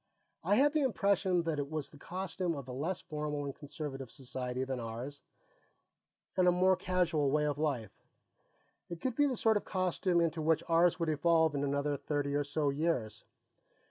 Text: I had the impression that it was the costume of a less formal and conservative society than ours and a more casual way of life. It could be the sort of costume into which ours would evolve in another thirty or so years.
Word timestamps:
I 0.43 0.55
had 0.55 0.73
the 0.73 0.81
impression 0.81 1.43
that 1.43 1.59
it 1.59 1.69
was 1.69 1.91
the 1.91 1.97
costume 1.99 2.55
of 2.55 2.67
a 2.67 2.71
less 2.71 3.01
formal 3.01 3.45
and 3.45 3.53
conservative 3.53 4.09
society 4.09 4.63
than 4.63 4.79
ours 4.79 5.21
and 6.35 6.47
a 6.47 6.51
more 6.51 6.75
casual 6.75 7.29
way 7.29 7.45
of 7.45 7.59
life. 7.59 8.03
It 8.89 8.99
could 8.99 9.15
be 9.15 9.27
the 9.27 9.37
sort 9.37 9.57
of 9.57 9.63
costume 9.65 10.19
into 10.19 10.41
which 10.41 10.63
ours 10.67 10.99
would 10.99 11.09
evolve 11.09 11.53
in 11.53 11.63
another 11.63 11.97
thirty 11.97 12.33
or 12.33 12.43
so 12.43 12.71
years. 12.71 13.25